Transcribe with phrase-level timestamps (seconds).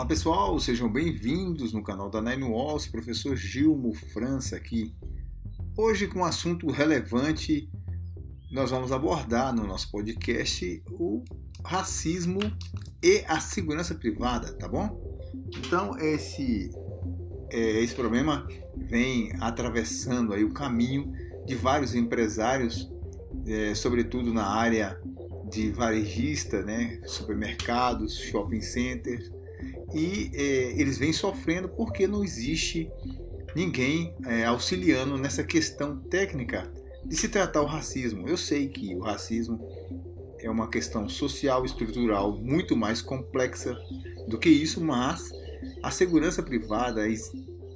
[0.00, 4.94] Olá pessoal, sejam bem-vindos no canal da Nine Walls, professor Gilmo França aqui.
[5.76, 7.68] Hoje com um assunto relevante,
[8.50, 11.22] nós vamos abordar no nosso podcast o
[11.62, 12.40] racismo
[13.02, 14.98] e a segurança privada, tá bom?
[15.58, 16.70] Então esse
[17.50, 21.12] é, esse problema vem atravessando aí o caminho
[21.44, 22.90] de vários empresários,
[23.46, 24.98] é, sobretudo na área
[25.50, 29.30] de varejista, né, supermercados, shopping centers,
[29.94, 32.90] e é, eles vêm sofrendo porque não existe
[33.54, 36.70] ninguém é, auxiliando nessa questão técnica
[37.04, 38.28] de se tratar o racismo.
[38.28, 39.60] Eu sei que o racismo
[40.38, 43.76] é uma questão social, estrutural muito mais complexa
[44.28, 45.30] do que isso, mas
[45.82, 47.02] a segurança privada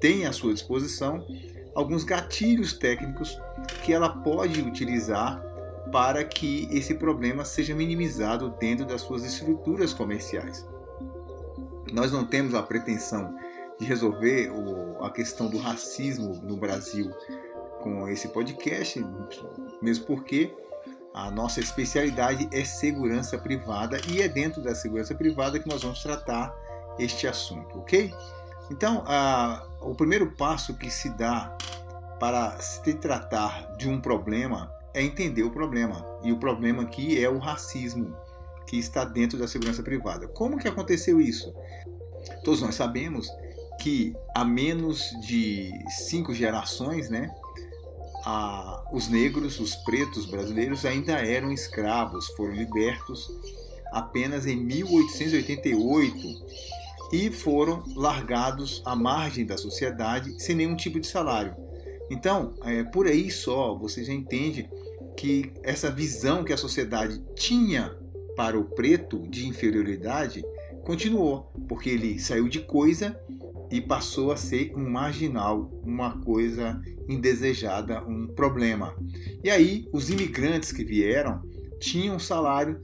[0.00, 1.26] tem à sua disposição
[1.74, 3.36] alguns gatilhos técnicos
[3.84, 5.42] que ela pode utilizar
[5.90, 10.66] para que esse problema seja minimizado dentro das suas estruturas comerciais.
[11.92, 13.34] Nós não temos a pretensão
[13.78, 17.10] de resolver o, a questão do racismo no Brasil
[17.80, 19.04] com esse podcast,
[19.82, 20.54] mesmo porque
[21.12, 26.02] a nossa especialidade é segurança privada e é dentro da segurança privada que nós vamos
[26.02, 26.54] tratar
[26.98, 28.12] este assunto, ok?
[28.70, 31.56] Então, a, o primeiro passo que se dá
[32.18, 36.04] para se tratar de um problema é entender o problema.
[36.22, 38.16] E o problema aqui é o racismo
[38.66, 40.28] que está dentro da segurança privada.
[40.28, 41.54] Como que aconteceu isso?
[42.42, 43.28] Todos nós sabemos
[43.80, 45.70] que há menos de
[46.06, 47.30] cinco gerações, né,
[48.24, 53.30] a, os negros, os pretos brasileiros ainda eram escravos, foram libertos
[53.92, 56.18] apenas em 1888
[57.12, 61.54] e foram largados à margem da sociedade sem nenhum tipo de salário.
[62.10, 64.68] Então, é, por aí só você já entende
[65.16, 67.96] que essa visão que a sociedade tinha
[68.36, 70.44] para o preto de inferioridade
[70.84, 73.18] continuou, porque ele saiu de coisa
[73.70, 78.94] e passou a ser um marginal, uma coisa indesejada, um problema.
[79.42, 81.42] E aí os imigrantes que vieram
[81.80, 82.80] tinham salário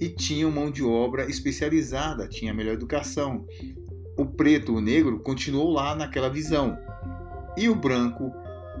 [0.00, 3.46] e tinham mão de obra especializada, tinha melhor educação.
[4.16, 6.76] O preto, o negro, continuou lá naquela visão.
[7.56, 8.30] E o branco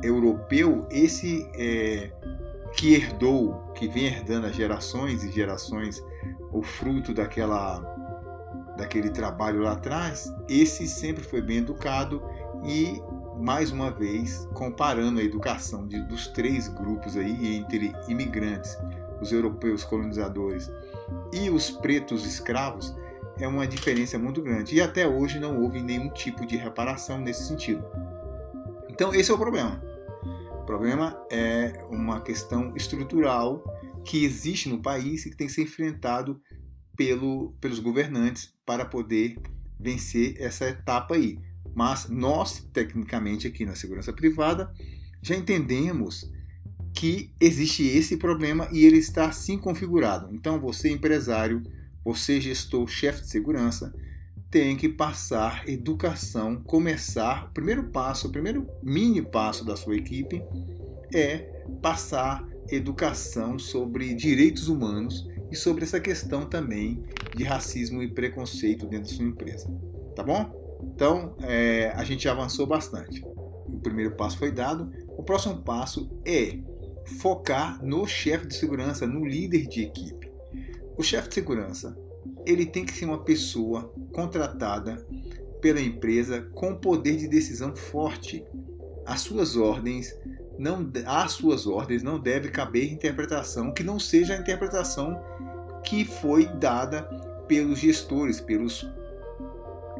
[0.02, 2.10] europeu, esse é,
[2.76, 6.02] que herdou, que vem herdando as gerações e gerações
[6.52, 7.94] o fruto daquela
[8.76, 12.22] daquele trabalho lá atrás, esse sempre foi bem educado
[12.62, 13.00] e
[13.38, 18.76] mais uma vez comparando a educação de, dos três grupos aí entre imigrantes,
[19.20, 20.70] os europeus colonizadores
[21.32, 22.94] e os pretos escravos
[23.38, 27.46] é uma diferença muito grande e até hoje não houve nenhum tipo de reparação nesse
[27.46, 27.84] sentido.
[28.88, 29.82] Então esse é o problema.
[30.66, 33.62] O problema é uma questão estrutural
[34.04, 36.42] que existe no país e que tem que ser enfrentado
[36.96, 39.38] pelo, pelos governantes para poder
[39.78, 41.38] vencer essa etapa aí.
[41.72, 44.74] Mas nós, tecnicamente, aqui na segurança privada,
[45.22, 46.28] já entendemos
[46.92, 50.34] que existe esse problema e ele está assim configurado.
[50.34, 51.62] Então, você, empresário,
[52.04, 53.94] você, gestor, chefe de segurança,
[54.50, 57.46] tem que passar educação, começar.
[57.46, 60.42] O primeiro passo, o primeiro mini passo da sua equipe
[61.12, 61.38] é
[61.82, 67.02] passar educação sobre direitos humanos e sobre essa questão também
[67.34, 69.68] de racismo e preconceito dentro da sua empresa.
[70.14, 70.66] Tá bom?
[70.82, 73.22] Então, é, a gente avançou bastante.
[73.24, 74.90] O primeiro passo foi dado.
[75.16, 76.58] O próximo passo é
[77.18, 80.30] focar no chefe de segurança, no líder de equipe.
[80.96, 81.96] O chefe de segurança
[82.44, 85.06] ele tem que ser uma pessoa contratada
[85.60, 88.44] pela empresa com poder de decisão forte.
[89.04, 90.16] As suas ordens
[90.58, 95.20] não às suas ordens não deve caber interpretação que não seja a interpretação
[95.84, 97.02] que foi dada
[97.46, 98.86] pelos gestores, pelos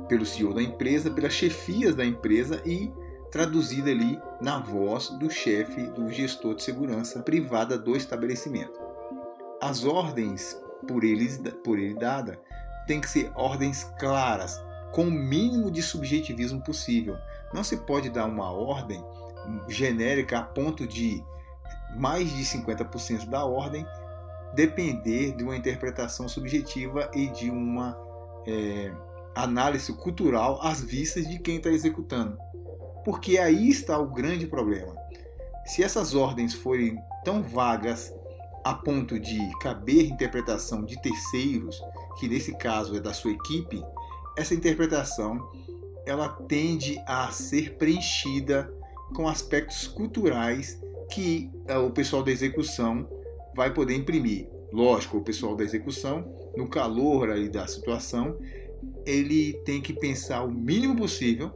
[0.08, 2.92] pelo CEO da empresa, pelas chefias da empresa e
[3.30, 8.80] traduzida ali na voz do chefe do gestor de segurança privada do estabelecimento.
[9.60, 11.28] As ordens por ele,
[11.64, 12.38] por ele dada
[12.86, 14.62] tem que ser ordens claras,
[14.92, 17.16] com o mínimo de subjetivismo possível.
[17.52, 19.04] Não se pode dar uma ordem
[19.68, 21.22] genérica a ponto de
[21.96, 23.86] mais de 50% da ordem
[24.54, 27.96] depender de uma interpretação subjetiva e de uma
[28.46, 28.92] é,
[29.34, 32.38] análise cultural às vistas de quem está executando.
[33.04, 34.96] Porque aí está o grande problema.
[35.66, 38.14] Se essas ordens forem tão vagas
[38.66, 41.80] a ponto de caber interpretação de terceiros,
[42.18, 43.80] que nesse caso é da sua equipe,
[44.36, 45.48] essa interpretação
[46.04, 48.68] ela tende a ser preenchida
[49.14, 50.82] com aspectos culturais
[51.12, 53.08] que uh, o pessoal da execução
[53.54, 54.48] vai poder imprimir.
[54.72, 58.36] Lógico, o pessoal da execução, no calor aí da situação,
[59.06, 61.52] ele tem que pensar o mínimo possível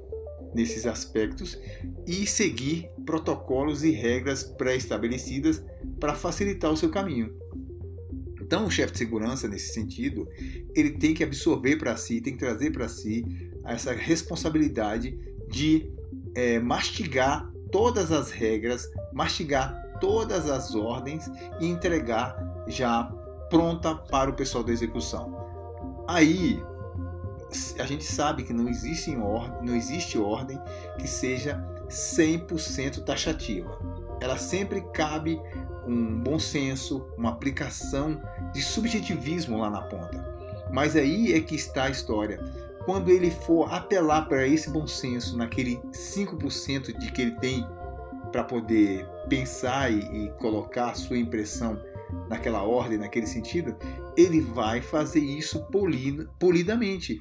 [0.54, 1.58] nesses aspectos
[2.06, 5.60] e seguir protocolos e regras pré-estabelecidas
[6.00, 7.32] para facilitar o seu caminho.
[8.40, 10.26] Então, o chefe de segurança, nesse sentido,
[10.74, 13.24] ele tem que absorver para si, tem que trazer para si
[13.64, 15.16] essa responsabilidade
[15.48, 15.88] de
[16.34, 21.30] é, mastigar todas as regras, mastigar todas as ordens
[21.60, 22.36] e entregar
[22.66, 23.04] já
[23.48, 25.38] pronta para o pessoal da execução.
[26.08, 26.60] Aí
[27.78, 30.58] a gente sabe que não existe, ordem, não existe ordem
[30.98, 33.78] que seja 100% taxativa.
[34.20, 35.40] Ela sempre cabe
[35.86, 38.20] um bom senso, uma aplicação
[38.52, 40.40] de subjetivismo lá na ponta.
[40.72, 42.38] Mas aí é que está a história.
[42.84, 47.66] Quando ele for apelar para esse bom senso, naquele 5% de que ele tem
[48.32, 51.80] para poder pensar e, e colocar sua impressão
[52.28, 53.76] naquela ordem, naquele sentido,
[54.16, 55.66] ele vai fazer isso
[56.38, 57.20] polidamente,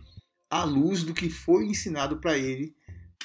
[0.50, 2.74] à luz do que foi ensinado para ele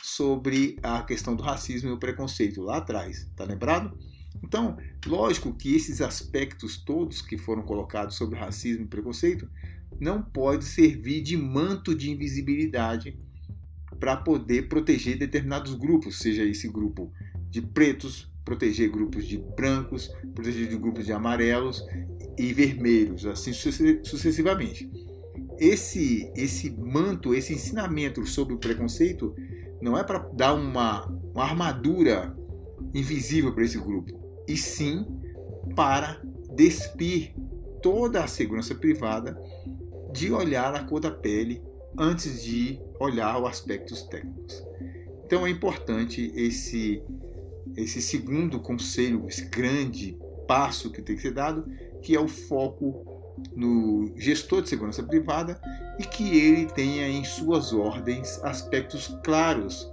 [0.02, 3.26] sobre a questão do racismo e o preconceito lá atrás.
[3.34, 3.96] Tá lembrado?
[4.44, 4.76] Então,
[5.06, 9.48] lógico que esses aspectos todos que foram colocados sobre racismo e preconceito
[9.98, 13.18] não pode servir de manto de invisibilidade
[13.98, 17.10] para poder proteger determinados grupos, seja esse grupo
[17.48, 21.82] de pretos, proteger grupos de brancos, proteger de grupos de amarelos
[22.36, 24.90] e vermelhos, assim sucessivamente.
[25.58, 29.34] Esse esse manto, esse ensinamento sobre o preconceito
[29.80, 32.36] não é para dar uma, uma armadura
[32.92, 35.06] invisível para esse grupo, e sim
[35.74, 36.20] para
[36.54, 37.34] despir
[37.82, 39.40] toda a segurança privada
[40.12, 41.62] de olhar a cor da pele
[41.98, 44.62] antes de olhar os aspectos técnicos.
[45.24, 47.02] Então é importante esse
[47.76, 51.64] esse segundo conselho, esse grande passo que tem que ser dado,
[52.00, 53.04] que é o foco
[53.56, 55.60] no gestor de segurança privada
[55.98, 59.90] e que ele tenha em suas ordens aspectos claros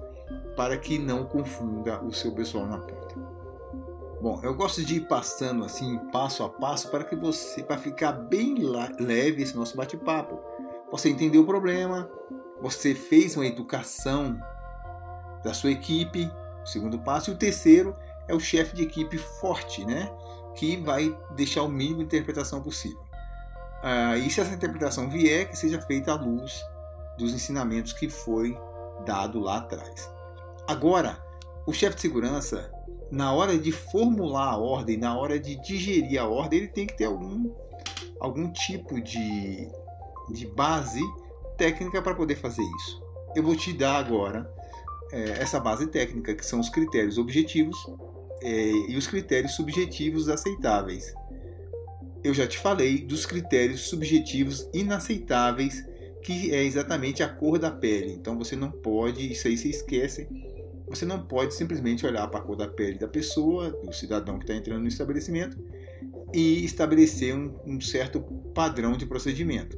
[0.56, 3.31] para que não confunda o seu pessoal na ponta.
[4.21, 8.12] Bom, eu gosto de ir passando assim passo a passo para que você para ficar
[8.12, 8.56] bem
[9.00, 10.39] leve esse nosso bate-papo.
[10.91, 12.07] Você entendeu o problema,
[12.62, 14.39] você fez uma educação
[15.44, 16.31] da sua equipe,
[16.63, 17.95] o segundo passo, e o terceiro
[18.27, 20.13] é o chefe de equipe forte, né?
[20.56, 23.03] Que vai deixar o mínimo de interpretação possível.
[23.81, 26.63] Ah, e se essa interpretação vier, que seja feita à luz
[27.17, 28.56] dos ensinamentos que foi
[29.03, 30.07] dado lá atrás.
[30.67, 31.17] Agora,
[31.65, 32.71] o chefe de segurança
[33.12, 36.98] na hora de formular a ordem, na hora de digerir a ordem, ele tem que
[36.98, 37.54] ter algum,
[38.19, 39.68] algum tipo de,
[40.30, 41.02] de base
[41.58, 43.04] técnica para poder fazer isso.
[43.36, 44.50] Eu vou te dar agora
[45.12, 47.78] é, essa base técnica, que são os critérios objetivos
[48.42, 51.13] é, e os critérios subjetivos aceitáveis.
[52.24, 55.84] Eu já te falei dos critérios subjetivos inaceitáveis,
[56.24, 58.13] que é exatamente a cor da pele.
[58.13, 60.30] Então você não pode, isso aí você esquece
[60.95, 64.43] você não pode simplesmente olhar para a cor da pele da pessoa, do cidadão que
[64.43, 65.57] está entrando no estabelecimento,
[66.33, 68.21] e estabelecer um, um certo
[68.53, 69.77] padrão de procedimento.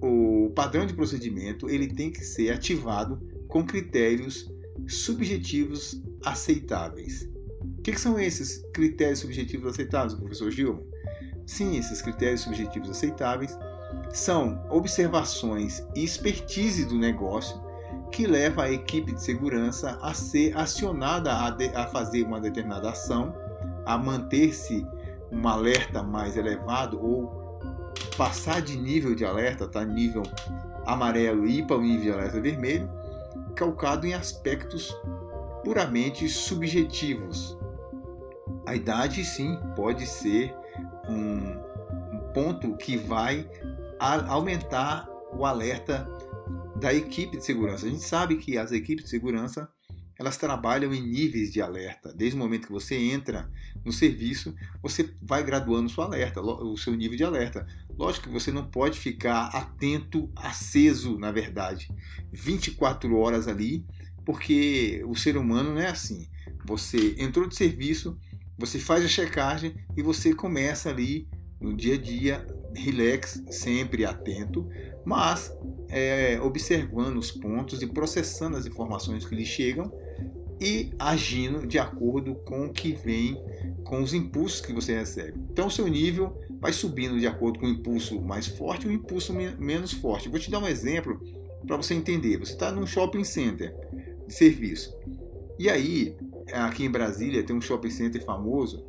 [0.00, 4.50] O padrão de procedimento ele tem que ser ativado com critérios
[4.86, 7.28] subjetivos aceitáveis.
[7.78, 10.82] O que, que são esses critérios subjetivos aceitáveis, professor Gilma?
[11.46, 13.56] Sim, esses critérios subjetivos aceitáveis
[14.12, 17.65] são observações e expertise do negócio
[18.10, 22.90] que leva a equipe de segurança a ser acionada a, de, a fazer uma determinada
[22.90, 23.34] ação,
[23.84, 24.86] a manter-se
[25.30, 27.46] um alerta mais elevado ou
[28.16, 29.84] passar de nível de alerta, tá?
[29.84, 30.22] nível
[30.86, 32.90] amarelo e para o nível de alerta vermelho,
[33.54, 34.96] calcado em aspectos
[35.64, 37.58] puramente subjetivos.
[38.66, 40.54] A idade, sim, pode ser
[41.08, 41.66] um
[42.32, 43.48] ponto que vai
[44.28, 46.06] aumentar o alerta
[46.80, 47.86] da equipe de segurança.
[47.86, 49.68] A gente sabe que as equipes de segurança
[50.18, 52.12] elas trabalham em níveis de alerta.
[52.12, 53.50] Desde o momento que você entra
[53.84, 57.66] no serviço, você vai graduando seu alerta, o seu nível de alerta.
[57.90, 61.90] Lógico que você não pode ficar atento, aceso, na verdade,
[62.32, 63.84] 24 horas ali,
[64.24, 66.26] porque o ser humano não é assim.
[66.64, 68.18] Você entrou de serviço,
[68.58, 71.28] você faz a checagem e você começa ali
[71.60, 74.66] no dia a dia, relax, sempre atento,
[75.06, 75.56] mas
[75.88, 79.92] é, observando os pontos e processando as informações que lhe chegam
[80.60, 83.40] e agindo de acordo com o que vem,
[83.84, 85.38] com os impulsos que você recebe.
[85.52, 88.92] Então, o seu nível vai subindo de acordo com o impulso mais forte e o
[88.92, 90.28] impulso menos forte.
[90.28, 91.20] Vou te dar um exemplo
[91.64, 92.38] para você entender.
[92.38, 93.76] Você está num shopping center
[94.26, 94.92] de serviço.
[95.56, 96.16] E aí,
[96.52, 98.84] aqui em Brasília, tem um shopping center famoso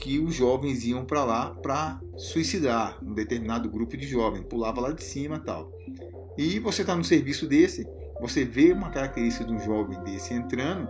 [0.00, 4.92] que os jovens iam para lá para suicidar, um determinado grupo de jovens, pulava lá
[4.92, 5.72] de cima tal.
[6.36, 7.86] E você está no serviço desse,
[8.20, 10.88] você vê uma característica de um jovem desse entrando,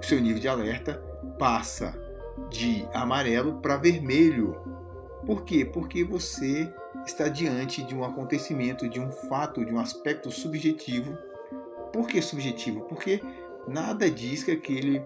[0.00, 0.94] o seu nível de alerta
[1.38, 1.98] passa
[2.50, 4.56] de amarelo para vermelho.
[5.26, 5.64] Por quê?
[5.64, 6.72] Porque você
[7.04, 11.16] está diante de um acontecimento, de um fato, de um aspecto subjetivo.
[11.92, 12.82] Por que subjetivo?
[12.82, 13.22] Porque
[13.66, 15.02] nada diz que aquele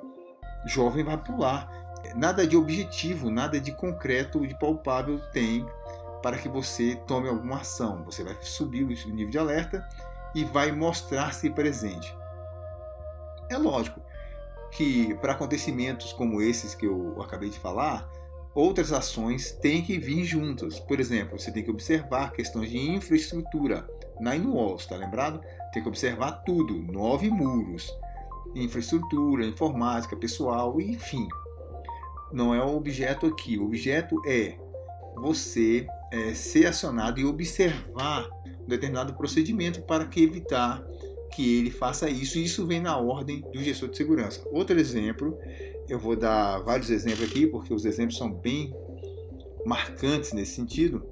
[0.67, 1.82] jovem vai pular.
[2.15, 5.67] Nada de objetivo, nada de concreto, de palpável tem
[6.23, 8.05] para que você tome alguma ação.
[8.05, 9.87] Você vai subir o nível de alerta
[10.35, 12.15] e vai mostrar-se presente.
[13.51, 14.01] É lógico
[14.71, 18.09] que para acontecimentos como esses que eu acabei de falar,
[18.55, 20.79] outras ações têm que vir juntas.
[20.81, 23.87] Por exemplo, você tem que observar questões de infraestrutura.
[24.21, 25.41] Nine walls, está lembrado?
[25.73, 27.93] Tem que observar tudo, nove muros,
[28.55, 31.29] infraestrutura, informática, pessoal, enfim.
[32.33, 33.59] Não é o objeto aqui.
[33.59, 34.57] O objeto é
[35.17, 38.29] você é, ser acionado e observar
[38.65, 40.85] um determinado procedimento para que evitar
[41.35, 42.39] que ele faça isso.
[42.39, 44.43] E isso vem na ordem do gestor de segurança.
[44.51, 45.39] Outro exemplo,
[45.89, 48.75] eu vou dar vários exemplos aqui, porque os exemplos são bem
[49.65, 51.05] marcantes nesse sentido.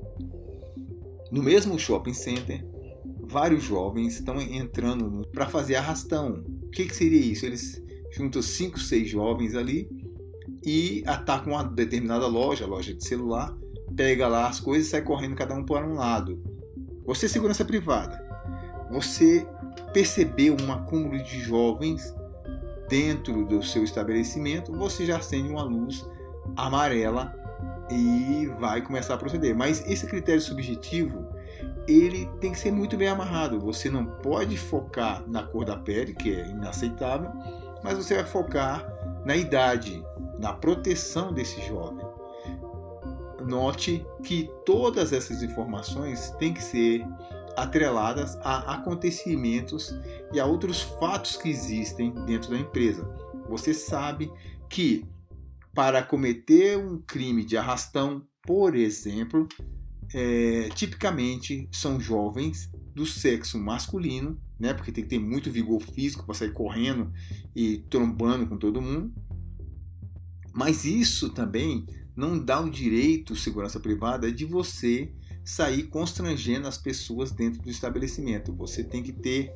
[1.31, 2.65] No mesmo shopping center,
[3.23, 6.45] vários jovens estão entrando para fazer arrastão.
[6.65, 7.47] O que, que seria isso?
[7.47, 7.81] Eles
[8.13, 9.89] juntam cinco, seis jovens ali
[10.65, 13.55] e atacam uma determinada loja, loja de celular,
[13.95, 16.43] pega lá as coisas e sai correndo cada um para um lado.
[17.05, 18.25] Você é segurança privada.
[18.91, 19.47] Você
[19.93, 22.15] percebeu um acúmulo de jovens
[22.89, 26.05] dentro do seu estabelecimento, você já acende uma luz
[26.57, 27.35] amarela
[27.91, 29.55] e vai começar a proceder.
[29.55, 31.27] Mas esse critério subjetivo,
[31.87, 33.61] ele tem que ser muito bem amarrado.
[33.61, 37.31] Você não pode focar na cor da pele, que é inaceitável,
[37.83, 38.87] mas você vai focar
[39.25, 40.03] na idade,
[40.41, 42.05] na proteção desse jovem.
[43.47, 47.05] Note que todas essas informações têm que ser
[47.57, 49.95] atreladas a acontecimentos
[50.33, 53.07] e a outros fatos que existem dentro da empresa.
[53.49, 54.33] Você sabe
[54.69, 55.05] que
[55.75, 59.47] para cometer um crime de arrastão, por exemplo,
[60.15, 64.75] é, tipicamente são jovens do sexo masculino, né?
[64.75, 67.13] Porque tem que ter muito vigor físico para sair correndo
[67.55, 69.13] e trombando com todo mundo.
[70.53, 75.13] Mas isso também não dá o direito, segurança privada, de você
[75.45, 78.55] sair constrangendo as pessoas dentro do estabelecimento.
[78.55, 79.53] Você tem que ter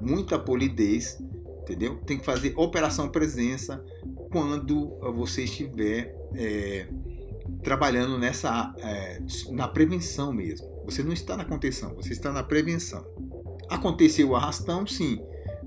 [0.00, 1.18] muita polidez,
[1.62, 1.96] entendeu?
[2.06, 3.84] Tem que fazer operação presença
[4.30, 6.88] quando você estiver é,
[7.62, 10.66] trabalhando nessa é, na prevenção mesmo.
[10.84, 13.04] Você não está na contenção, você está na prevenção.
[13.68, 15.20] Aconteceu o arrastão, sim.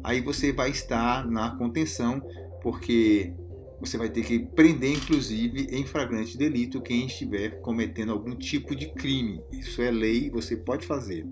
[0.03, 2.21] Aí você vai estar na contenção,
[2.61, 3.33] porque
[3.79, 8.87] você vai ter que prender, inclusive, em flagrante delito quem estiver cometendo algum tipo de
[8.93, 9.41] crime.
[9.51, 11.25] Isso é lei, você pode fazer.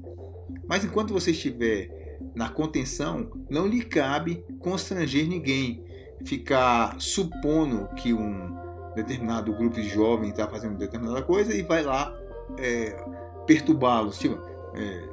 [0.68, 5.84] Mas enquanto você estiver na contenção, não lhe cabe constranger ninguém,
[6.24, 8.56] ficar supondo que um
[8.96, 12.14] determinado grupo de jovens está fazendo determinada coisa e vai lá
[12.58, 12.98] é,
[13.46, 14.36] perturbá-los, tipo,
[14.74, 15.10] é,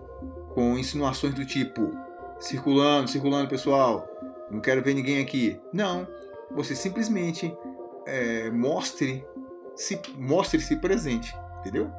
[0.50, 1.90] com insinuações do tipo
[2.40, 4.06] circulando, circulando, pessoal,
[4.50, 5.58] não quero ver ninguém aqui.
[5.72, 6.06] Não,
[6.54, 7.54] você simplesmente
[8.06, 9.24] é, mostre
[9.74, 11.90] se mostre se presente, entendeu?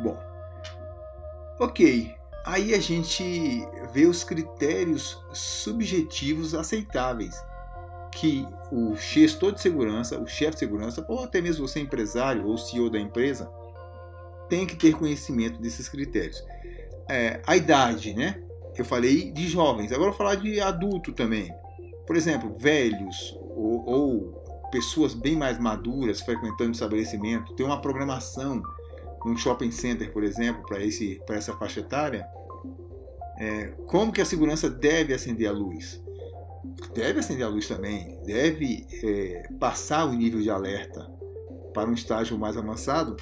[0.00, 0.18] Bom,
[1.58, 2.14] ok.
[2.44, 7.34] Aí a gente vê os critérios subjetivos aceitáveis
[8.12, 12.58] que o gestor de segurança, o chefe de segurança, ou até mesmo você empresário ou
[12.58, 13.50] CEO da empresa,
[14.48, 16.44] tem que ter conhecimento desses critérios.
[17.08, 18.42] É, a idade, né?
[18.76, 21.52] Eu falei de jovens, agora vou falar de adulto também.
[22.06, 28.62] Por exemplo, velhos ou, ou pessoas bem mais maduras frequentando o estabelecimento, tem uma programação
[29.24, 32.26] num shopping center, por exemplo, para essa faixa etária,
[33.38, 36.02] é, como que a segurança deve acender a luz?
[36.94, 41.10] Deve acender a luz também, deve é, passar o nível de alerta
[41.72, 43.16] para um estágio mais avançado,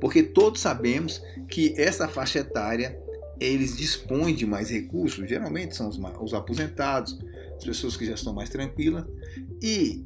[0.00, 2.98] porque todos sabemos que essa faixa etária
[3.38, 7.18] eles dispõem de mais recursos, geralmente são os, os aposentados,
[7.60, 9.04] as pessoas que já estão mais tranquilas
[9.62, 10.04] e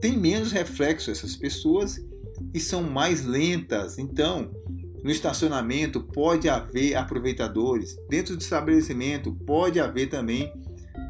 [0.00, 2.02] tem menos reflexo essas pessoas
[2.52, 3.98] e são mais lentas.
[3.98, 4.50] Então,
[5.02, 10.52] no estacionamento pode haver aproveitadores, dentro do estabelecimento pode haver também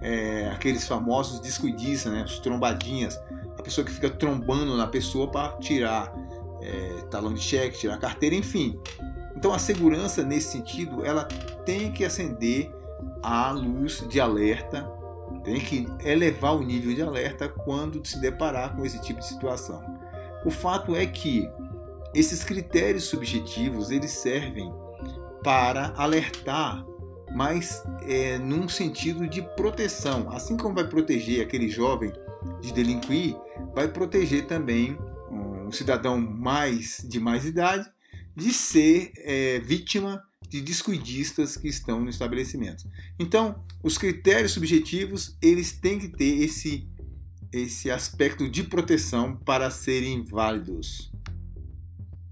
[0.02, 3.16] é, aqueles famosos descuidistas, né, os trombadinhas,
[3.56, 6.12] a pessoa que fica trombando na pessoa para tirar
[6.60, 8.78] é, talão de cheque, tirar carteira, enfim.
[9.36, 11.24] Então a segurança nesse sentido ela
[11.64, 12.70] tem que acender
[13.22, 14.88] a luz de alerta
[15.42, 19.82] tem que elevar o nível de alerta quando se deparar com esse tipo de situação.
[20.44, 21.48] O fato é que
[22.14, 24.72] esses critérios subjetivos eles servem
[25.42, 26.84] para alertar,
[27.34, 30.30] mas é, num sentido de proteção.
[30.30, 32.12] Assim como vai proteger aquele jovem
[32.60, 33.36] de delinquir,
[33.74, 34.96] vai proteger também
[35.30, 37.90] um cidadão mais de mais idade
[38.36, 40.22] de ser é, vítima
[40.54, 42.88] de descuidistas que estão no estabelecimento.
[43.18, 46.86] Então, os critérios subjetivos eles têm que ter esse
[47.52, 51.12] esse aspecto de proteção para serem válidos.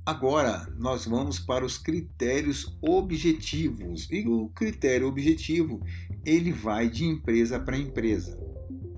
[0.07, 4.09] Agora nós vamos para os critérios objetivos.
[4.11, 5.81] E o critério objetivo
[6.25, 8.39] ele vai de empresa para empresa.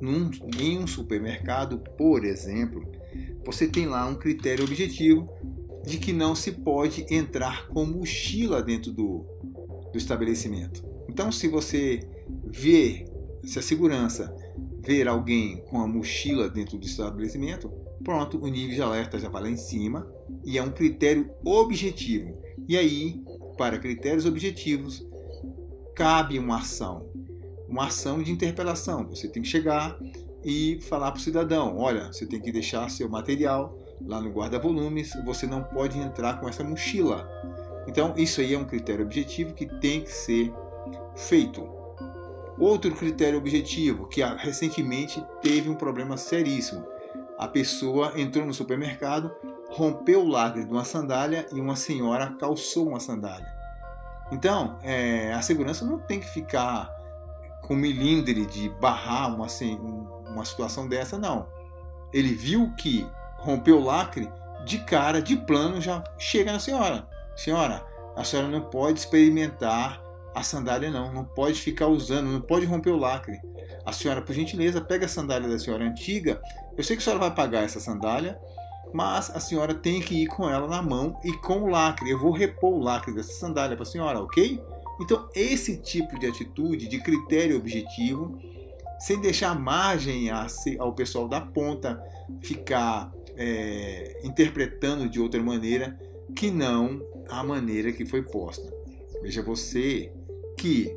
[0.03, 2.91] Num, em um supermercado, por exemplo,
[3.45, 5.31] você tem lá um critério objetivo
[5.87, 9.25] de que não se pode entrar com mochila dentro do,
[9.93, 10.85] do estabelecimento.
[11.09, 12.01] Então, se você
[12.47, 13.05] vê,
[13.45, 14.35] se a segurança
[14.81, 17.71] ver alguém com a mochila dentro do estabelecimento,
[18.03, 20.11] pronto, o nível de alerta já vai lá em cima
[20.45, 22.33] e é um critério objetivo.
[22.69, 23.23] E aí,
[23.57, 25.07] para critérios objetivos,
[25.95, 27.07] cabe uma ação,
[27.69, 29.07] uma ação de interpelação.
[29.09, 29.99] Você tem que chegar
[30.45, 35.13] e falar para o cidadão: olha, você tem que deixar seu material lá no guarda-volumes,
[35.25, 37.29] você não pode entrar com essa mochila.
[37.87, 40.53] Então, isso aí é um critério objetivo que tem que ser
[41.15, 41.67] feito.
[42.59, 46.87] Outro critério objetivo, que recentemente teve um problema seríssimo.
[47.39, 49.33] A pessoa entrou no supermercado,
[49.71, 53.53] rompeu o lacre de uma sandália e uma senhora calçou uma sandália.
[54.31, 56.89] Então, é, a segurança não tem que ficar
[57.63, 59.49] com milindre de barrar uma,
[60.29, 61.49] uma situação dessa, não.
[62.13, 63.07] Ele viu que
[63.45, 64.29] rompeu o lacre,
[64.65, 67.07] de cara, de plano, já chega na senhora.
[67.37, 67.85] Senhora,
[68.17, 70.03] a senhora não pode experimentar
[70.35, 71.13] a sandália, não.
[71.13, 73.39] Não pode ficar usando, não pode romper o lacre.
[73.85, 76.41] A senhora, por gentileza, pega a sandália da senhora antiga.
[76.77, 78.39] Eu sei que a senhora vai pagar essa sandália,
[78.93, 82.11] mas a senhora tem que ir com ela na mão e com o lacre.
[82.11, 84.61] Eu vou repor o lacre dessa sandália para a senhora, ok?
[85.01, 88.39] Então, esse tipo de atitude, de critério objetivo,
[88.99, 90.31] sem deixar margem
[90.79, 92.03] ao pessoal da ponta
[92.41, 95.99] ficar é, interpretando de outra maneira
[96.35, 98.73] que não a maneira que foi posta.
[99.23, 100.13] Veja você
[100.59, 100.95] que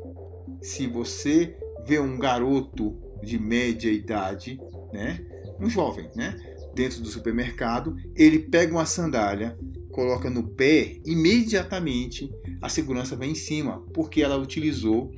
[0.60, 4.60] se você vê um garoto de média idade,
[4.92, 5.24] né,
[5.60, 6.38] um jovem, né,
[6.74, 9.58] dentro do supermercado, ele pega uma sandália,
[9.90, 12.30] coloca no pé, imediatamente
[12.62, 15.10] a segurança vem em cima, porque ela utilizou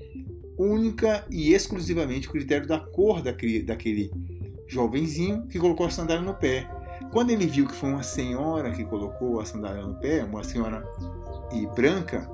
[0.56, 4.11] única e exclusivamente o critério da cor daquele, daquele
[4.68, 6.68] jovenzinho que colocou a sandália no pé.
[7.10, 10.84] Quando ele viu que foi uma senhora que colocou a sandália no pé, uma senhora
[11.52, 12.30] e branca,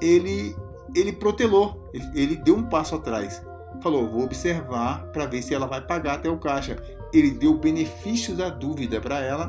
[0.00, 0.54] ele
[0.94, 3.42] ele protelou, ele, deu um passo atrás.
[3.80, 6.76] Falou, vou observar para ver se ela vai pagar até o caixa.
[7.12, 9.48] Ele deu o benefício da dúvida para ela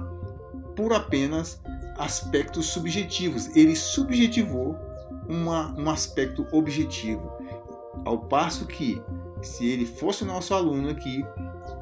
[0.75, 1.61] por apenas
[1.97, 3.53] aspectos subjetivos.
[3.55, 4.77] Ele subjetivou
[5.27, 7.31] uma, um aspecto objetivo.
[8.05, 9.01] Ao passo que,
[9.41, 11.25] se ele fosse nosso aluno aqui,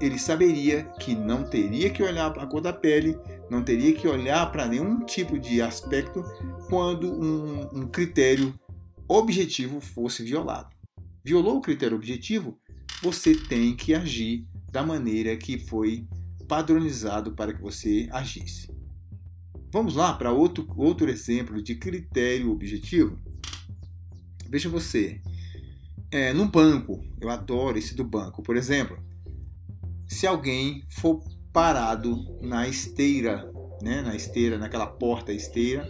[0.01, 3.17] ele saberia que não teria que olhar a cor da pele,
[3.49, 6.23] não teria que olhar para nenhum tipo de aspecto
[6.67, 8.53] quando um, um critério
[9.07, 10.75] objetivo fosse violado.
[11.23, 12.57] Violou o critério objetivo,
[13.01, 16.07] você tem que agir da maneira que foi
[16.47, 18.69] padronizado para que você agisse.
[19.71, 23.19] Vamos lá para outro, outro exemplo de critério objetivo?
[24.49, 25.21] Veja você,
[26.11, 29.01] é, no banco, eu adoro esse do banco, por exemplo,
[30.11, 33.49] se alguém for parado na esteira,
[33.81, 35.89] né, na esteira, naquela porta esteira,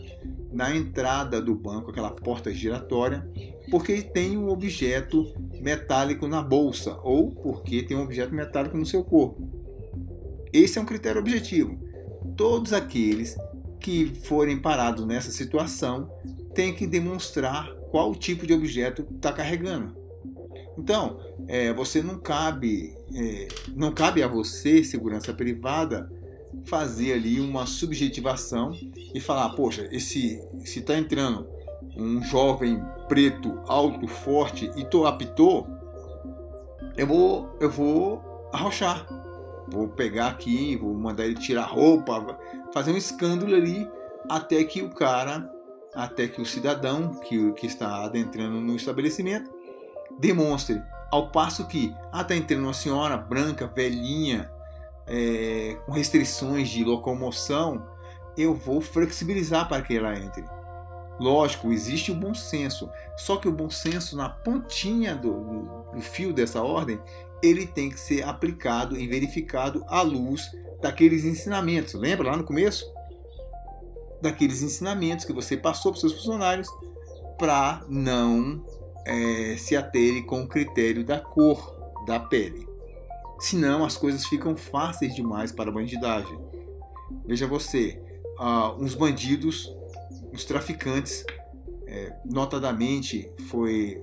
[0.54, 3.28] na entrada do banco, aquela porta giratória,
[3.72, 5.26] porque tem um objeto
[5.60, 9.42] metálico na bolsa ou porque tem um objeto metálico no seu corpo.
[10.54, 11.80] Esse é um critério objetivo.
[12.38, 13.36] Todos aqueles
[13.80, 16.06] que forem parados nessa situação
[16.54, 20.01] têm que demonstrar qual tipo de objeto está carregando.
[20.78, 26.10] Então, é, você não cabe, é, não cabe a você, segurança privada,
[26.66, 28.72] fazer ali uma subjetivação
[29.14, 31.48] e falar, poxa, esse se está entrando
[31.96, 35.68] um jovem preto, alto, forte e to apitou,
[36.96, 39.08] eu vou, eu vou arrochar.
[39.68, 42.38] Vou pegar aqui, vou mandar ele tirar roupa,
[42.74, 43.88] fazer um escândalo ali
[44.30, 45.50] até que o cara,
[45.94, 49.50] até que o cidadão que, que está adentrando no estabelecimento
[50.20, 50.82] demonstre.
[51.12, 54.50] Ao passo que, ah, tá entrando uma senhora branca, velhinha,
[55.08, 57.86] é, com restrições de locomoção,
[58.38, 60.46] eu vou flexibilizar para que ela entre.
[61.20, 66.34] Lógico, existe o bom senso, só que o bom senso na pontinha do, do fio
[66.34, 67.00] dessa ordem,
[67.44, 70.50] ele tem que ser aplicado e verificado à luz
[70.82, 71.94] daqueles ensinamentos.
[71.94, 72.86] Lembra lá no começo?
[74.22, 76.70] Daqueles ensinamentos que você passou para os seus funcionários
[77.38, 78.64] para não
[79.06, 82.68] é, se aterem com o critério da cor da pele.
[83.40, 86.40] Senão as coisas ficam fáceis demais para a bandidagem.
[87.26, 88.02] Veja você,
[88.40, 89.72] uh, uns bandidos,
[90.32, 91.26] os traficantes,
[91.88, 94.02] é, notadamente foi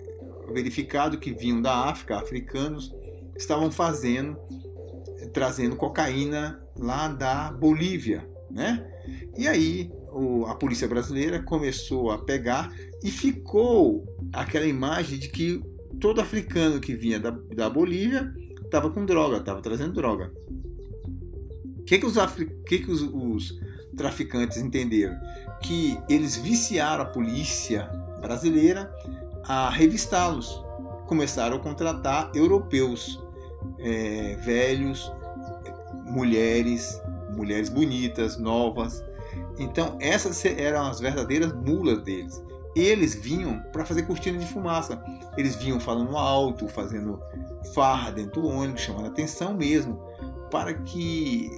[0.52, 2.94] verificado que vinham da África, africanos,
[3.36, 4.36] estavam fazendo,
[5.32, 8.86] trazendo cocaína lá da Bolívia, né?
[9.36, 15.62] E aí o, a polícia brasileira começou a pegar e ficou aquela imagem de que
[16.00, 20.32] todo africano que vinha da, da Bolívia estava com droga, estava trazendo droga.
[21.78, 22.16] O que, que, os,
[22.66, 23.58] que, que os, os
[23.96, 25.18] traficantes entenderam?
[25.62, 27.90] Que eles viciaram a polícia
[28.20, 28.92] brasileira
[29.44, 30.62] a revistá-los.
[31.06, 33.18] Começaram a contratar europeus,
[33.78, 35.10] é, velhos,
[36.04, 37.00] mulheres,
[37.34, 39.02] mulheres bonitas, novas.
[39.58, 42.42] Então, essas eram as verdadeiras mulas deles.
[42.76, 45.02] Eles vinham para fazer cortina de fumaça.
[45.36, 47.20] Eles vinham falando alto, fazendo
[47.74, 50.00] farra dentro do ônibus, chamando atenção mesmo,
[50.50, 51.50] para que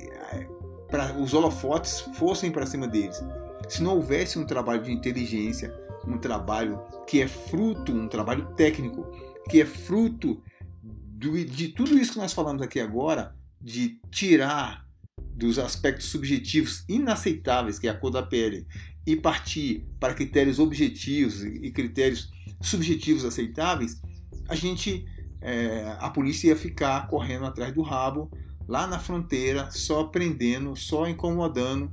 [0.91, 3.23] para os holofotes fossem para cima deles.
[3.69, 5.73] Se não houvesse um trabalho de inteligência,
[6.07, 9.07] um trabalho que é fruto, um trabalho técnico,
[9.49, 10.43] que é fruto
[10.83, 14.85] do, de tudo isso que nós falamos aqui agora, de tirar
[15.41, 18.67] dos aspectos subjetivos inaceitáveis, que é a cor da pele,
[19.07, 24.01] e partir para critérios objetivos e critérios subjetivos aceitáveis,
[24.47, 25.07] a gente,
[25.41, 28.31] é, a polícia ia ficar correndo atrás do rabo
[28.69, 31.91] lá na fronteira, só prendendo, só incomodando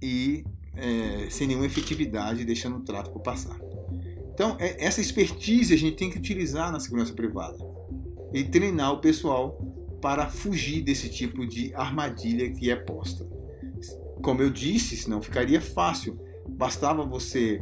[0.00, 3.58] e é, sem nenhuma efetividade, deixando o tráfico passar.
[4.32, 7.58] Então, é, essa expertise a gente tem que utilizar na segurança privada
[8.32, 9.65] e treinar o pessoal
[10.00, 13.26] para fugir desse tipo de armadilha que é posta.
[14.22, 16.18] Como eu disse, senão ficaria fácil.
[16.48, 17.60] Bastava você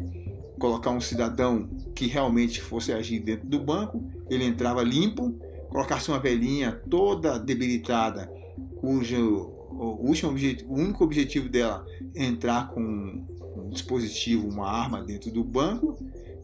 [0.59, 5.33] colocar um cidadão que realmente fosse agir dentro do banco, ele entrava limpo,
[5.69, 8.31] colocasse uma velhinha toda debilitada,
[8.77, 15.03] cujo o, último objetivo, o único objetivo dela é entrar com um dispositivo, uma arma
[15.03, 15.97] dentro do banco,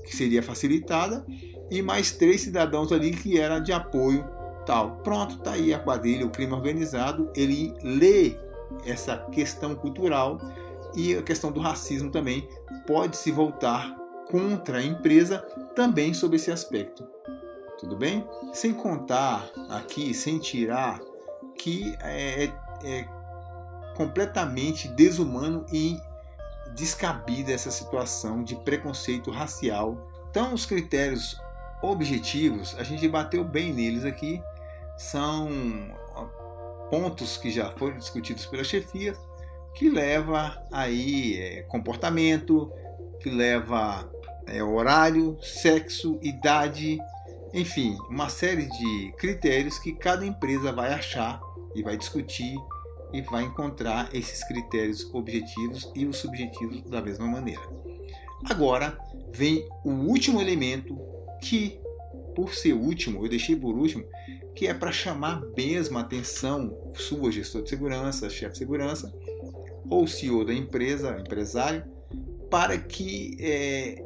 [0.04, 1.24] que seria facilitada,
[1.70, 4.24] e mais três cidadãos ali que era de apoio
[4.64, 4.96] tal.
[5.02, 8.36] Pronto, tá aí a quadrilha, o crime organizado, ele lê
[8.84, 10.38] essa questão cultural
[10.94, 12.48] e a questão do racismo também
[12.86, 13.94] pode se voltar
[14.30, 15.38] contra a empresa
[15.74, 17.06] também sobre esse aspecto.
[17.78, 18.26] Tudo bem?
[18.52, 21.00] Sem contar aqui, sem tirar
[21.56, 22.52] que é, é,
[22.84, 23.08] é
[23.96, 25.98] completamente desumano e
[26.74, 30.08] descabida essa situação de preconceito racial.
[30.30, 31.40] Então, os critérios
[31.82, 34.42] objetivos, a gente bateu bem neles aqui,
[34.96, 35.48] são
[36.90, 39.16] pontos que já foram discutidos pela chefia,
[39.74, 42.70] que leva aí é, comportamento,
[43.20, 44.10] que leva
[44.46, 46.98] é, horário, sexo, idade,
[47.54, 51.40] enfim, uma série de critérios que cada empresa vai achar
[51.74, 52.56] e vai discutir
[53.12, 57.62] e vai encontrar esses critérios objetivos e os subjetivos da mesma maneira.
[58.48, 58.98] Agora
[59.32, 60.98] vem o último elemento
[61.40, 61.78] que,
[62.34, 64.04] por ser último, eu deixei por último,
[64.54, 69.12] que é para chamar mesmo a atenção sua gestor de segurança, chefe de segurança
[69.88, 71.84] ou CEO da empresa, empresário,
[72.50, 74.04] para que é,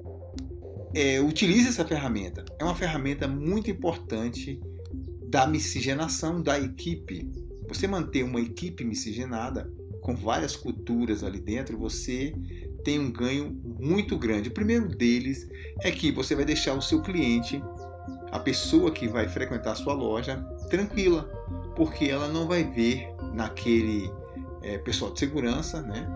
[0.94, 2.44] é, utilize essa ferramenta.
[2.58, 4.60] É uma ferramenta muito importante
[5.28, 7.30] da miscigenação da equipe.
[7.68, 9.70] Você manter uma equipe miscigenada
[10.00, 12.34] com várias culturas ali dentro, você
[12.84, 14.50] tem um ganho muito grande.
[14.50, 15.48] O primeiro deles
[15.80, 17.62] é que você vai deixar o seu cliente,
[18.30, 20.36] a pessoa que vai frequentar a sua loja,
[20.68, 21.22] tranquila,
[21.74, 24.12] porque ela não vai ver naquele
[24.62, 26.06] é, pessoal de segurança né,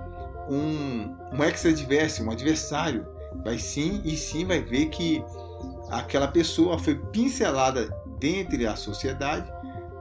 [0.49, 3.07] um, um ex-adversário, um adversário
[3.45, 5.23] vai sim e sim vai ver que
[5.91, 9.51] aquela pessoa foi pincelada dentre a sociedade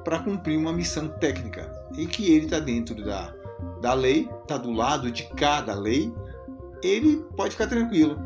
[0.03, 3.33] para cumprir uma missão técnica e que ele está dentro da,
[3.81, 6.13] da lei, está do lado de cada lei,
[6.83, 8.17] ele pode ficar tranquilo.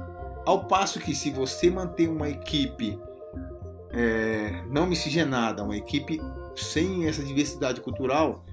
[0.45, 2.97] Ao passo que se você manter uma equipe
[3.91, 6.19] é, não miscigenada, uma equipe
[6.55, 8.45] sem essa diversidade cultural,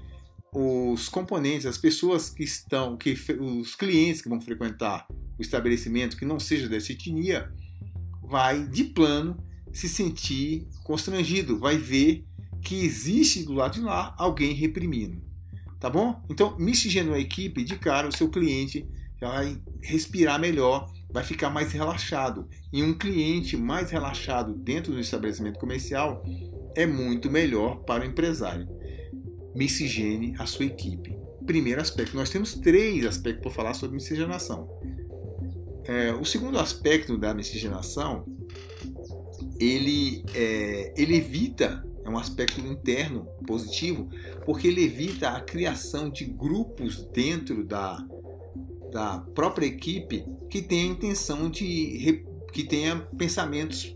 [0.53, 5.07] os componentes, as pessoas que estão, que os clientes que vão frequentar
[5.37, 7.51] o estabelecimento que não seja dessa etnia,
[8.23, 9.37] vai de plano
[9.71, 12.25] se sentir constrangido, vai ver
[12.61, 15.21] que existe do lado de lá alguém reprimindo.
[15.79, 16.21] Tá bom?
[16.29, 18.85] Então, miscigenou a equipe, de cara o seu cliente
[19.19, 22.47] já vai respirar melhor, vai ficar mais relaxado.
[22.71, 26.23] E um cliente mais relaxado dentro do estabelecimento comercial
[26.75, 28.67] é muito melhor para o empresário.
[29.55, 31.17] Miscigene a sua equipe.
[31.45, 34.69] Primeiro aspecto, nós temos três aspectos para falar sobre miscigenação.
[35.85, 38.23] É, o segundo aspecto da miscigenação,
[39.59, 44.07] ele, é, ele evita, é um aspecto interno positivo,
[44.45, 48.05] porque ele evita a criação de grupos dentro da,
[48.91, 53.95] da própria equipe que tenha a intenção de que tenha pensamentos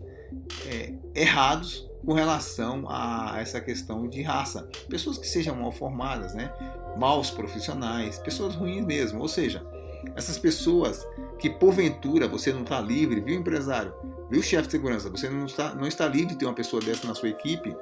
[0.66, 4.68] é, errados com relação a essa questão de raça.
[4.88, 6.52] Pessoas que sejam mal formadas, né?
[6.96, 9.20] maus profissionais, pessoas ruins mesmo.
[9.20, 9.66] Ou seja,
[10.14, 11.06] essas pessoas
[11.38, 13.92] que porventura você não está livre, viu, empresário?
[14.30, 15.10] Viu, chefe de segurança?
[15.10, 17.74] Você não está, não está livre de ter uma pessoa dessa na sua equipe.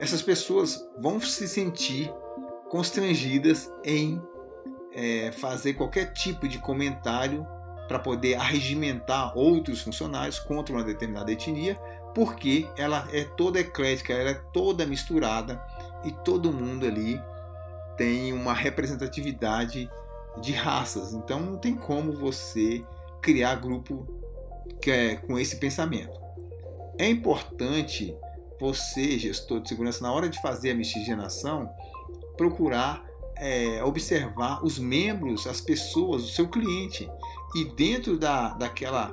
[0.00, 2.10] Essas pessoas vão se sentir
[2.68, 4.20] constrangidas em
[4.94, 7.46] é, fazer qualquer tipo de comentário
[7.88, 11.76] para poder arregimentar outros funcionários contra uma determinada etnia,
[12.14, 15.62] porque ela é toda eclética, ela é toda misturada
[16.04, 17.20] e todo mundo ali
[17.96, 19.88] tem uma representatividade
[20.40, 21.12] de raças.
[21.12, 22.84] Então não tem como você
[23.20, 24.06] criar grupo
[24.80, 26.20] que é, com esse pensamento.
[26.98, 28.14] É importante
[28.60, 31.68] você, gestor de segurança, na hora de fazer a miscigenação,
[32.36, 33.04] procurar
[33.42, 37.10] é, observar os membros, as pessoas, o seu cliente.
[37.56, 39.12] E dentro da, daquela,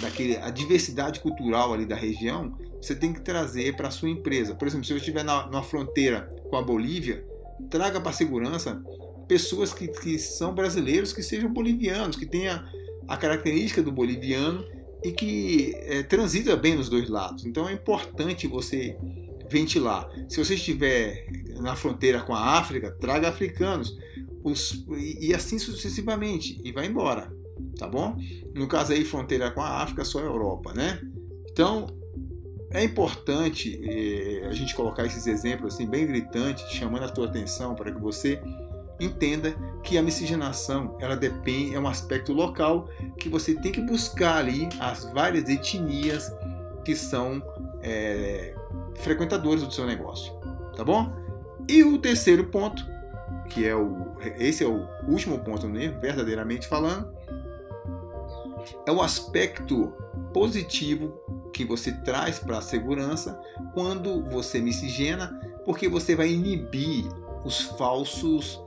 [0.00, 4.54] daquele, a diversidade cultural ali da região, você tem que trazer para a sua empresa.
[4.54, 7.26] Por exemplo, se eu estiver na, na fronteira com a Bolívia,
[7.68, 8.80] traga para a segurança
[9.26, 12.64] pessoas que, que são brasileiros, que sejam bolivianos, que tenha
[13.08, 14.64] a característica do boliviano
[15.02, 17.44] e que é, transita bem nos dois lados.
[17.44, 18.96] Então é importante você
[19.50, 20.08] ventilar.
[20.28, 21.26] Se você estiver
[21.60, 23.98] na fronteira com a África, traga africanos.
[24.42, 26.60] Os, e, e assim sucessivamente.
[26.64, 27.32] E vai embora.
[27.78, 28.16] Tá bom?
[28.54, 31.00] No caso aí, fronteira com a África, só a Europa, né?
[31.50, 31.86] Então,
[32.70, 37.74] é importante eh, a gente colocar esses exemplos assim bem gritantes, chamando a tua atenção
[37.74, 38.40] para que você
[39.00, 42.86] entenda que a miscigenação ela depende é um aspecto local
[43.18, 46.30] que você tem que buscar ali as várias etnias
[46.84, 47.42] que são
[47.82, 48.54] é,
[49.00, 50.32] frequentadores do seu negócio,
[50.76, 51.10] tá bom?
[51.68, 52.86] E o terceiro ponto,
[53.48, 57.10] que é o esse é o último ponto, né, verdadeiramente falando,
[58.86, 59.92] é o aspecto
[60.32, 61.18] positivo
[61.52, 63.40] que você traz para a segurança
[63.72, 67.06] quando você miscigena, porque você vai inibir
[67.44, 68.60] os falsos,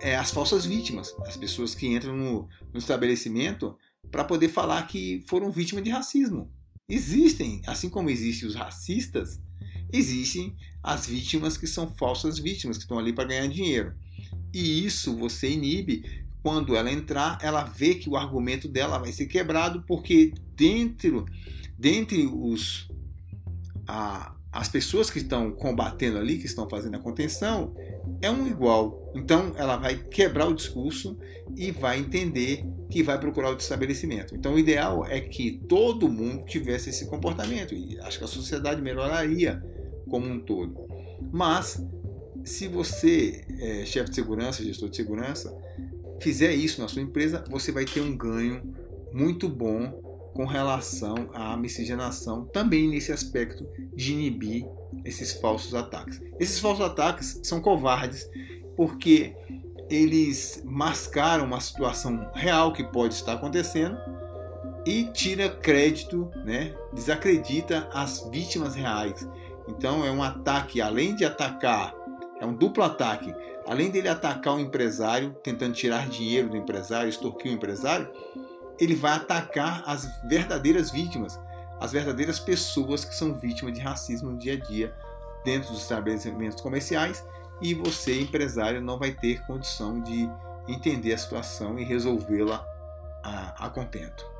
[0.00, 3.76] é, as falsas vítimas, as pessoas que entram no, no estabelecimento
[4.10, 6.50] para poder falar que foram vítimas de racismo.
[6.88, 9.40] Existem, assim como existem os racistas,
[9.92, 13.94] existem as vítimas que são falsas vítimas, que estão ali para ganhar dinheiro.
[14.52, 19.26] E isso você inibe quando ela entrar, ela vê que o argumento dela vai ser
[19.26, 21.26] quebrado, porque dentro,
[21.76, 22.88] dentre os,
[23.84, 27.74] a, as pessoas que estão combatendo ali, que estão fazendo a contenção,
[28.22, 29.12] é um igual.
[29.14, 31.18] Então ela vai quebrar o discurso
[31.56, 34.34] e vai entender que vai procurar o estabelecimento.
[34.34, 38.80] Então o ideal é que todo mundo tivesse esse comportamento e acho que a sociedade
[38.80, 39.60] melhoraria
[40.08, 40.86] como um todo.
[41.32, 41.82] Mas
[42.44, 45.54] se você é chefe de segurança, gestor de segurança,
[46.20, 48.62] fizer isso na sua empresa, você vai ter um ganho
[49.12, 54.66] muito bom com relação à miscigenação, também nesse aspecto de inibir
[55.04, 56.20] esses falsos ataques.
[56.38, 58.28] Esses falsos ataques são covardes
[58.76, 59.34] porque
[59.88, 63.96] eles mascaram uma situação real que pode estar acontecendo
[64.86, 66.74] e tira crédito, né?
[66.92, 69.26] desacredita as vítimas reais.
[69.68, 71.94] Então é um ataque, além de atacar,
[72.40, 73.34] é um duplo ataque
[73.66, 78.08] além dele atacar o empresário, tentando tirar dinheiro do empresário, extorquir o empresário,
[78.78, 81.38] ele vai atacar as verdadeiras vítimas,
[81.80, 84.94] as verdadeiras pessoas que são vítimas de racismo no dia a dia
[85.44, 87.24] dentro dos estabelecimentos comerciais
[87.60, 90.30] e você, empresário, não vai ter condição de
[90.68, 92.64] entender a situação e resolvê-la
[93.22, 94.35] a, a, contento.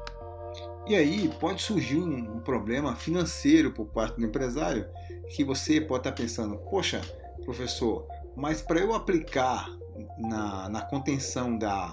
[0.86, 4.86] E aí pode surgir um, problema financeiro por parte do empresário
[5.34, 7.00] que você pode estar pensando, poxa,
[7.44, 9.68] professor, mas para eu aplicar
[10.16, 11.88] na, na contenção da,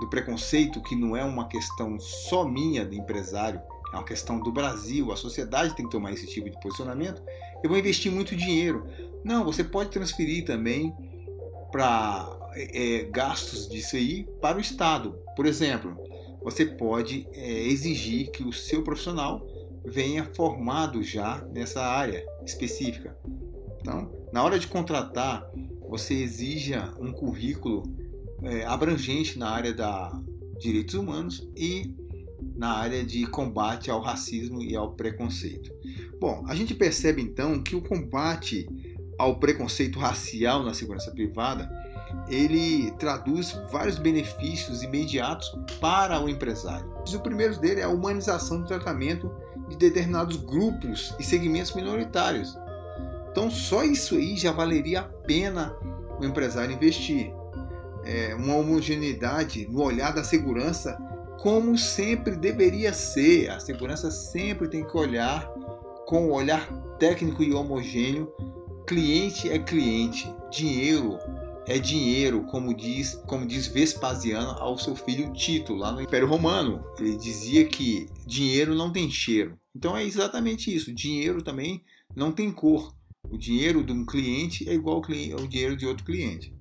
[0.00, 3.60] do preconceito, que não é uma questão só minha de empresário,
[3.92, 7.22] é uma questão do Brasil, a sociedade tem que tomar esse tipo de posicionamento,
[7.62, 8.84] eu vou investir muito dinheiro.
[9.24, 10.92] Não, você pode transferir também
[11.70, 15.18] para é, é, gastos disso aí para o Estado.
[15.36, 15.96] Por exemplo,
[16.50, 19.46] você pode é, exigir que o seu profissional
[19.84, 23.16] venha formado já nessa área específica.
[23.80, 25.46] Então, na hora de contratar,
[25.88, 27.82] você exija um currículo
[28.42, 30.10] é, abrangente na área da
[30.58, 31.94] direitos humanos e
[32.56, 35.70] na área de combate ao racismo e ao preconceito.
[36.18, 38.66] Bom, a gente percebe então que o combate
[39.18, 41.70] ao preconceito racial na segurança privada
[42.28, 46.92] ele traduz vários benefícios imediatos para o empresário.
[47.14, 49.30] O primeiro dele é a humanização do tratamento
[49.68, 52.56] de determinados grupos e segmentos minoritários.
[53.30, 55.76] Então, só isso aí já valeria a pena
[56.18, 57.32] o empresário investir.
[58.04, 60.98] É uma homogeneidade no olhar da segurança,
[61.40, 63.50] como sempre deveria ser.
[63.50, 65.46] A segurança sempre tem que olhar
[66.06, 66.66] com o olhar
[66.98, 68.32] técnico e homogêneo.
[68.86, 71.18] Cliente é cliente, dinheiro
[71.68, 76.82] é dinheiro, como diz, como diz Vespasiano ao seu filho Tito, lá no Império Romano.
[76.98, 79.54] Ele dizia que dinheiro não tem cheiro.
[79.76, 80.94] Então é exatamente isso.
[80.94, 81.84] Dinheiro também
[82.16, 82.96] não tem cor.
[83.30, 85.02] O dinheiro de um cliente é igual
[85.36, 86.56] ao dinheiro de outro cliente.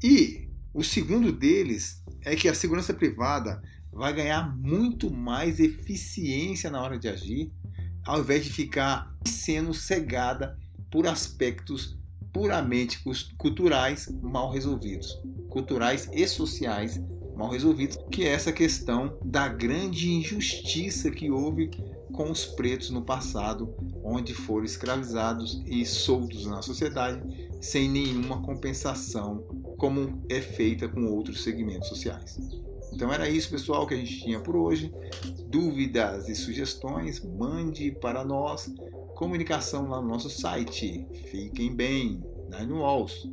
[0.00, 3.60] E o segundo deles é que a segurança privada
[3.92, 7.50] vai ganhar muito mais eficiência na hora de agir,
[8.06, 10.56] ao invés de ficar sendo cegada
[10.92, 11.98] por aspectos
[12.32, 13.02] puramente
[13.36, 17.00] culturais mal resolvidos, culturais e sociais
[17.36, 21.70] mal resolvidos, que é essa questão da grande injustiça que houve
[22.12, 29.38] com os pretos no passado, onde foram escravizados e soltos na sociedade sem nenhuma compensação,
[29.78, 32.38] como é feita com outros segmentos sociais.
[32.92, 34.92] Então era isso, pessoal, que a gente tinha por hoje.
[35.48, 38.72] Dúvidas e sugestões, mande para nós.
[39.14, 41.06] Comunicação lá no nosso site.
[41.30, 42.22] Fiquem bem.
[42.50, 43.28] Nine Walls.